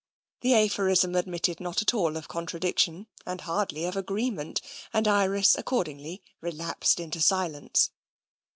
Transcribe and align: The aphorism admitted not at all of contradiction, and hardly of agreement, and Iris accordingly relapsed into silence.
The 0.39 0.55
aphorism 0.55 1.13
admitted 1.13 1.59
not 1.59 1.83
at 1.83 1.93
all 1.93 2.17
of 2.17 2.27
contradiction, 2.27 3.05
and 3.23 3.39
hardly 3.41 3.85
of 3.85 3.95
agreement, 3.95 4.59
and 4.91 5.07
Iris 5.07 5.53
accordingly 5.55 6.23
relapsed 6.41 6.99
into 6.99 7.21
silence. 7.21 7.91